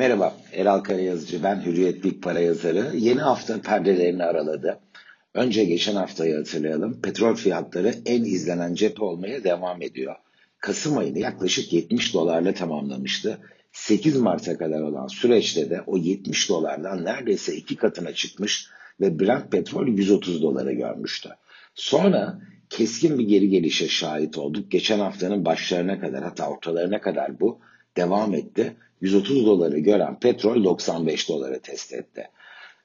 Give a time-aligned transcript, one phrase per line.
[0.00, 2.96] Merhaba, Eral Karayazıcı ben, Hürriyet Big Para yazarı.
[2.96, 4.80] Yeni hafta perdelerini araladı.
[5.34, 7.00] Önce geçen haftayı hatırlayalım.
[7.00, 10.16] Petrol fiyatları en izlenen cephe olmaya devam ediyor.
[10.58, 13.38] Kasım ayını yaklaşık 70 dolarla tamamlamıştı.
[13.72, 18.66] 8 Mart'a kadar olan süreçte de o 70 dolardan neredeyse iki katına çıkmış
[19.00, 21.28] ve Brent petrol 130 dolara görmüştü.
[21.74, 22.40] Sonra
[22.70, 24.70] keskin bir geri gelişe şahit olduk.
[24.70, 27.60] Geçen haftanın başlarına kadar hatta ortalarına kadar bu
[27.96, 28.76] devam etti.
[29.00, 32.28] 130 doları gören petrol 95 dolara test etti.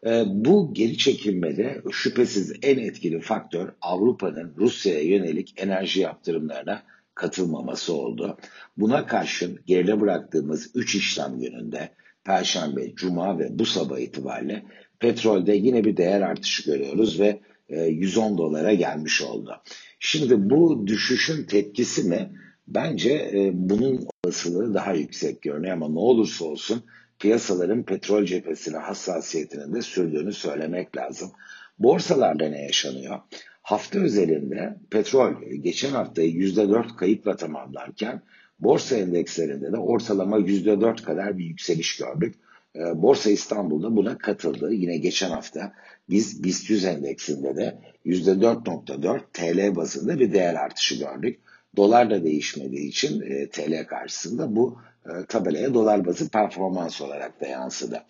[0.06, 6.84] Ee, bu geri çekilmede şüphesiz en etkili faktör Avrupa'nın Rusya'ya yönelik enerji yaptırımlarına
[7.16, 8.38] katılmaması oldu.
[8.78, 11.90] Buna karşın geride bıraktığımız 3 işlem gününde
[12.24, 14.66] Perşembe, Cuma ve bu sabah itibariyle
[15.00, 19.62] petrolde yine bir değer artışı görüyoruz ve 110 e, dolara gelmiş oldu.
[20.00, 22.30] Şimdi bu düşüşün tepkisi mi?
[22.68, 26.84] Bence e, bunun olasılığı daha yüksek görünüyor ama ne olursa olsun
[27.20, 31.32] piyasaların petrol cephesine hassasiyetinin de sürdüğünü söylemek lazım.
[31.80, 33.20] Borsalarda ne yaşanıyor?
[33.62, 38.22] Hafta özelinde petrol geçen haftayı %4 kayıpla tamamlarken
[38.60, 42.36] borsa endekslerinde de ortalama %4 kadar bir yükseliş gördük.
[42.76, 44.74] Ee, borsa İstanbul'da buna katıldı.
[44.74, 45.74] Yine geçen hafta
[46.10, 51.40] biz BIST 100 endeksinde de %4.4 TL bazında bir değer artışı gördük.
[51.78, 57.48] Dolar da değişmediği için e, TL karşısında bu e, tabelaya dolar bazı performans olarak da
[57.48, 58.04] yansıdı.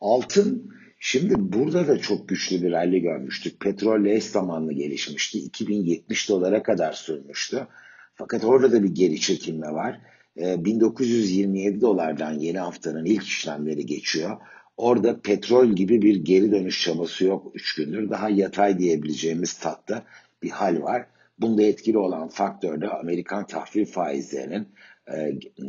[0.00, 3.60] Altın şimdi burada da çok güçlü bir rally görmüştük.
[3.60, 5.38] Petrolle eş zamanlı gelişmişti.
[5.38, 7.66] 2070 dolara kadar sürmüştü.
[8.14, 10.00] Fakat orada da bir geri çekilme var.
[10.36, 14.36] E, 1927 dolardan yeni haftanın ilk işlemleri geçiyor.
[14.76, 18.10] Orada petrol gibi bir geri dönüş çabası yok 3 gündür.
[18.10, 20.02] Daha yatay diyebileceğimiz tatta
[20.42, 21.06] bir hal var.
[21.38, 24.68] Bunda etkili olan faktör de Amerikan tahvil faizlerinin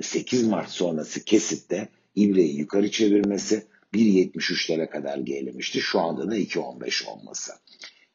[0.01, 5.79] 8 e, Mart sonrası kesitte ibreyi yukarı çevirmesi 1.73'lere kadar gerilemişti.
[5.79, 7.51] Şu anda da 2.15 olması.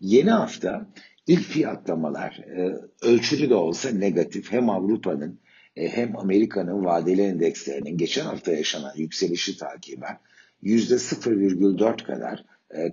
[0.00, 0.86] Yeni hafta
[1.26, 5.40] ilk fiyatlamalar e, ölçülü de olsa negatif hem Avrupa'nın
[5.76, 10.18] e, hem Amerika'nın vadeli endekslerinin geçen hafta yaşanan yükselişi takiben
[10.62, 12.44] %0,4 kadar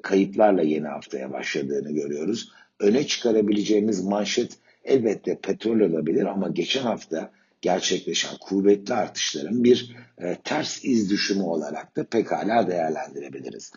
[0.01, 7.31] kayıplarla yeni haftaya başladığını görüyoruz öne çıkarabileceğimiz manşet elbette petrol olabilir ama geçen hafta
[7.61, 13.71] gerçekleşen kuvvetli artışların bir e, ters iz düşümü olarak da pekala değerlendirebiliriz.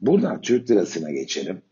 [0.00, 1.62] Buradan Türk lirasına geçelim.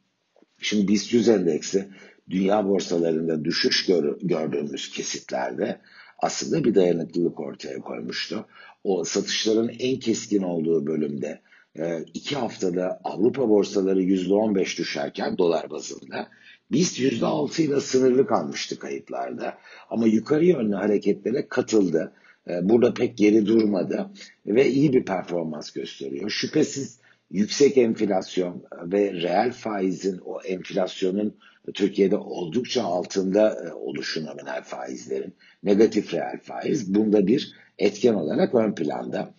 [0.61, 1.89] Şimdi BIST 100 endeksi
[2.31, 5.81] dünya borsalarında düşüş gör, gördüğümüz kesitlerde
[6.19, 8.47] aslında bir dayanıklılık ortaya koymuştu.
[8.85, 11.41] O satışların en keskin olduğu bölümde
[11.79, 16.29] e, iki haftada Avrupa borsaları %15 düşerken dolar bazında
[16.71, 19.59] biz %6 ile sınırlı kalmıştı kayıplarda.
[19.91, 22.13] Ama yukarı yönlü hareketlere katıldı.
[22.49, 24.11] Ee, burada pek geri durmadı
[24.47, 26.31] ve iyi bir performans gösteriyor.
[26.31, 26.99] Şüphesiz
[27.31, 31.37] yüksek enflasyon ve reel faizin o enflasyonun
[31.75, 38.75] Türkiye'de oldukça altında e, oluşu nominal faizlerin negatif reel faiz bunda bir etken olarak ön
[38.75, 39.35] planda.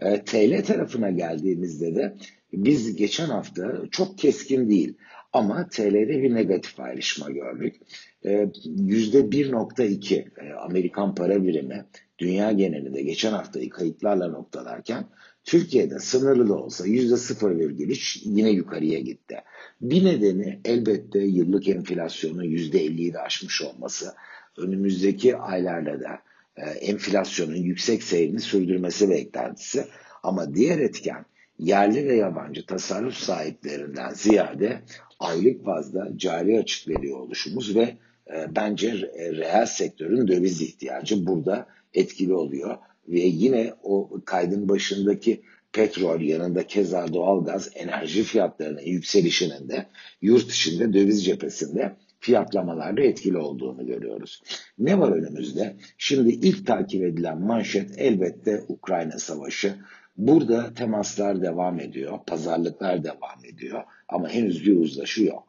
[0.00, 2.16] Ee, TL tarafına geldiğimizde de
[2.52, 4.94] biz geçen hafta çok keskin değil
[5.34, 7.76] ama TL'de bir negatif ayrışma gördük.
[8.24, 11.86] %1.2 ee, e, Amerikan para birimi
[12.18, 15.04] dünya genelinde geçen haftayı kayıtlarla noktalarken
[15.44, 19.36] Türkiye'de sınırlı da olsa %0,3 yine yukarıya gitti.
[19.80, 24.14] Bir nedeni elbette yıllık enflasyonun %50'yi de aşmış olması.
[24.56, 26.18] Önümüzdeki aylarda da
[26.56, 29.84] e, enflasyonun yüksek seyrini sürdürmesi beklentisi.
[30.22, 31.24] Ama diğer etken
[31.58, 34.80] yerli ve yabancı tasarruf sahiplerinden ziyade
[35.18, 37.96] aylık bazda cari açık veriyor oluşumuz ve
[38.34, 42.76] e, bence reel sektörün döviz ihtiyacı burada etkili oluyor.
[43.08, 49.86] Ve yine o kaydın başındaki petrol yanında keza doğalgaz enerji fiyatlarının yükselişinin de
[50.22, 54.42] yurt içinde döviz cephesinde fiyatlamalarda etkili olduğunu görüyoruz.
[54.78, 55.76] Ne var önümüzde?
[55.98, 59.74] Şimdi ilk takip edilen manşet elbette Ukrayna Savaşı.
[60.16, 65.48] Burada temaslar devam ediyor, pazarlıklar devam ediyor ama henüz bir uzlaşı yok.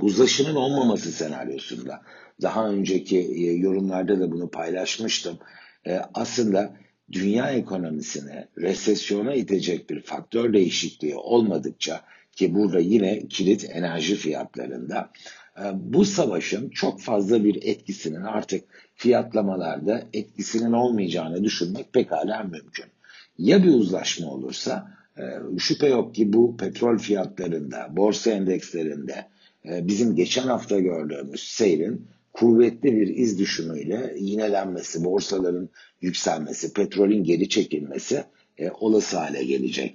[0.00, 2.02] Uzlaşının olmaması senaryosunda
[2.42, 5.38] daha önceki e, yorumlarda da bunu paylaşmıştım.
[5.86, 6.76] E, aslında
[7.12, 15.10] dünya ekonomisine resesyona itecek bir faktör değişikliği olmadıkça ki burada yine kilit enerji fiyatlarında
[15.58, 18.64] e, bu savaşın çok fazla bir etkisinin artık
[18.94, 22.95] fiyatlamalarda etkisinin olmayacağını düşünmek pekala mümkün.
[23.38, 25.22] Ya bir uzlaşma olursa e,
[25.58, 29.26] şüphe yok ki bu petrol fiyatlarında, borsa endekslerinde
[29.64, 35.68] e, bizim geçen hafta gördüğümüz seyrin kuvvetli bir iz düşümüyle yinelenmesi, borsaların
[36.00, 38.24] yükselmesi, petrolün geri çekilmesi
[38.58, 39.94] e, olası hale gelecek.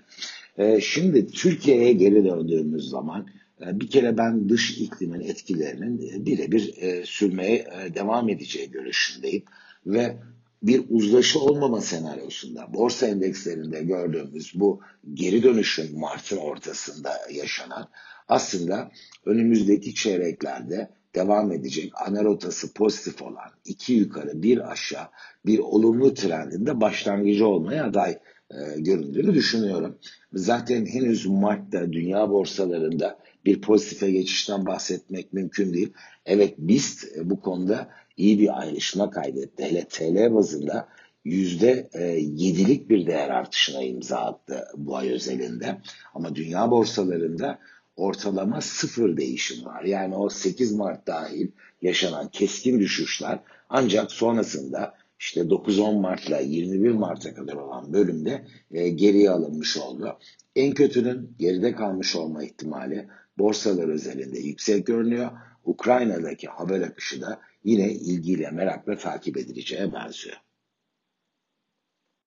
[0.82, 3.28] Şimdi Türkiye'ye geri döndüğümüz zaman
[3.60, 6.74] bir kere ben dış iklimin etkilerinin e, birebir
[7.06, 9.44] sürmeye devam edeceği görüşündeyim
[9.86, 10.18] ve
[10.63, 14.81] bir uzlaşı olmama senaryosunda borsa endekslerinde gördüğümüz bu
[15.13, 17.90] geri dönüşün Mart'ın ortasında yaşanan
[18.28, 18.92] aslında
[19.25, 25.08] önümüzdeki çeyreklerde devam edecek ana rotası pozitif olan iki yukarı bir aşağı
[25.46, 28.19] bir olumlu trendinde başlangıcı olmaya aday
[28.53, 29.98] e, düşünüyorum.
[30.33, 35.94] Zaten henüz Mart'ta dünya borsalarında bir pozitife geçişten bahsetmek mümkün değil.
[36.25, 39.63] Evet BIST e, bu konuda iyi bir ayrışma kaydetti.
[39.63, 40.88] Hele TL bazında
[41.25, 42.03] yüzde e,
[42.36, 45.77] yedilik bir değer artışına imza attı bu ay özelinde.
[46.13, 47.59] Ama dünya borsalarında
[47.95, 49.83] ortalama sıfır değişim var.
[49.83, 51.48] Yani o 8 Mart dahil
[51.81, 53.39] yaşanan keskin düşüşler
[53.69, 60.18] ancak sonrasında işte 9-10 Mart'la 21 Mart'a kadar olan bölümde e, geriye alınmış oldu.
[60.56, 63.08] En kötünün geride kalmış olma ihtimali
[63.38, 65.32] borsalar özelinde yüksek görünüyor.
[65.64, 70.38] Ukrayna'daki haber akışı da yine ilgiyle merakla takip edileceğe benziyor.